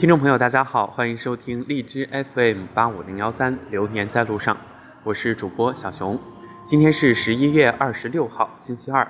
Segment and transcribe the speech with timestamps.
[0.00, 4.56] 听众朋友，大家好，欢迎收听荔枝 FM 八五零幺三《流年在路上》，
[5.04, 6.18] 我是主播小熊。
[6.66, 9.06] 今天是十一月二十六号，星期二，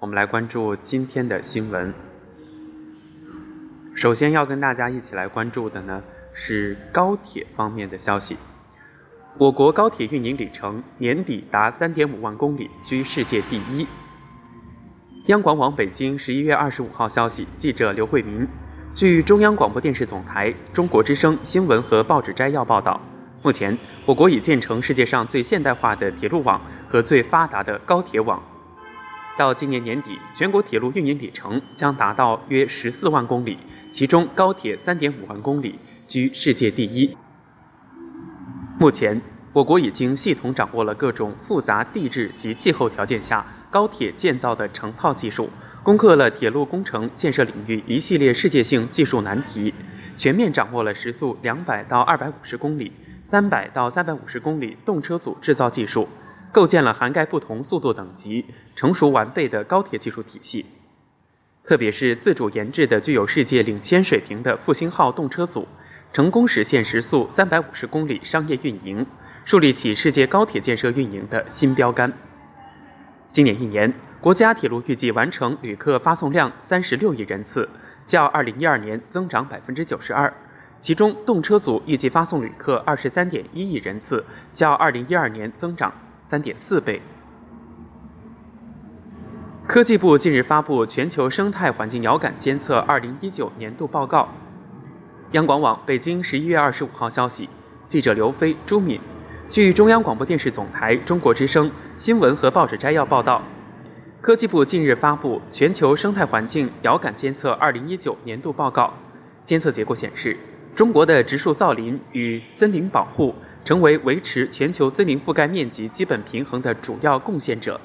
[0.00, 1.94] 我们来关注今天的新闻。
[3.94, 6.02] 首先要跟大家一起来关注的呢
[6.32, 8.36] 是高铁方面的消息。
[9.38, 13.86] 我国高铁运营里程年底达三点五万公里，居世界第一。
[15.26, 18.48] 央广网北京十一月二十五号消息，记者刘慧民。
[18.94, 23.00] 据中央广播电视总台、中国之声新闻和报纸摘要报道，
[23.42, 23.76] 目前
[24.06, 28.40] 我国已建成世界上最现代化的铁路网和最发达的高铁网。
[29.36, 33.58] 到今年年底，全国铁路运营里程将达到约十四万公里，
[33.90, 37.16] 其中高铁三点五万公里居世界第一。
[38.78, 39.20] 目前，
[39.52, 45.50] 我国已经系统掌握了各种复杂地质及气候条件下高铁建造的成套技术。
[45.84, 49.74] 攻克了铁路工程建设领域一系列世界性技术难题，
[50.16, 52.90] 全面掌握了时速两百到二百五十公里、
[53.22, 56.08] 三百到三百五十公里动车组制造技术，
[56.52, 60.64] 构建了涵盖不同速度等级、成熟完备的高铁技术体系。
[61.64, 65.68] 特别是自主研制的具有世界领先水平的复兴号动车组，
[66.14, 69.04] 成功实现时速三百五十公里商业运营，
[69.44, 72.10] 树立起世界高铁建设运营的新标杆。
[73.30, 73.92] 今年一年。
[74.24, 77.68] 国家铁路预计完成旅客发送量三十六亿人次，
[78.06, 80.32] 较二零一二年增长百分之九十二。
[80.80, 85.92] 其中，动车组预计发送旅客二十三点一亿人次，较二零一二年增长
[86.30, 87.02] 三点四倍。
[89.66, 94.22] 科技部近日发布《全球生态环境遥感监测二零一九年度报告》。
[95.32, 97.50] 央广网北京十一月二十五号消息，
[97.86, 98.98] 记者刘飞、朱敏。
[99.50, 103.42] 据中央广播电视总台、中国之声新闻和报纸摘要报道。
[104.24, 108.84] 科技部近日发布《全球生态环境遥感监测2019年度报告》，
[109.44, 110.34] 监测结果显示，
[110.74, 113.34] 中国的植树造林与森林保护
[113.66, 117.78] 成为维持全球森林覆盖面积基本平衡的主要贡献者。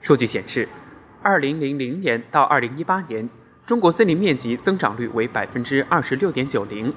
[0.00, 0.66] 数据显示
[1.22, 3.28] ，2000年到2018年，
[3.66, 6.90] 中国森林面积增长率为百分之二十六点九零。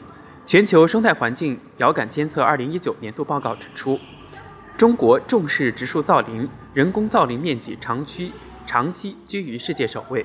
[0.45, 3.99] 全球生态环境遥感监测2019年度报告指出。
[4.77, 8.31] 中国重视植树造林，人工造林面积长期
[8.67, 10.23] 长期居于世界首位。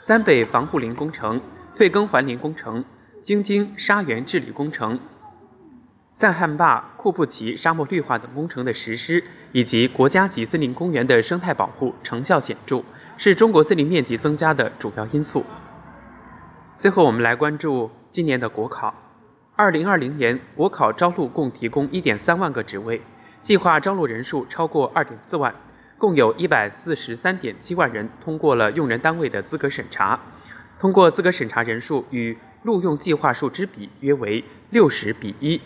[0.00, 1.38] 三北防护林工程、
[1.76, 2.82] 退耕还林工程、
[3.22, 4.98] 京津沙源治理工程、
[6.14, 9.22] 塞罕坝库布齐沙漠绿化等工程的实施，
[9.52, 12.82] 以及国家级森林公园的生态保护成效显著，
[13.18, 15.44] 是中国森林面积增加的主要因素。
[16.78, 18.94] 最后，我们来关注今年的国考。
[19.54, 23.02] 二零二零年国考招录共提供一点三万个职位。
[23.42, 25.54] 计划招录人数超过二点四万，
[25.98, 30.20] 共有一百四十三点七万人通过了用人单位的资格审查，
[30.78, 35.60] 通过资格审查人数与录用计划数之比约为六十比一。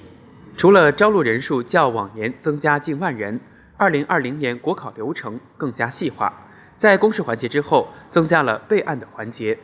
[0.56, 3.40] 除了招录人数较往年增加近万人，
[3.76, 9.58] 二零二零年国考流程更加细化，在公示环节之后增加了备案的环节，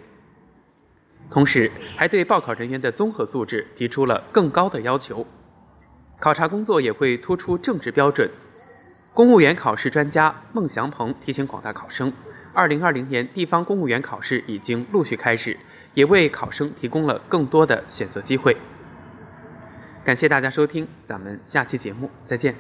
[1.30, 5.26] 同时还对报考人员的综合素质提出了更高的要求。
[6.22, 8.31] 考察工作也会突出政治标准。
[9.12, 12.12] 公务员考试专家孟祥鹏提醒广大考生，
[12.53, 15.59] 二零二零年地方公务员考试已经陆续开始，
[15.94, 18.56] 也为考生提供了更多的选择机会。
[20.05, 22.54] 感谢大家收听，咱们下期节目再见。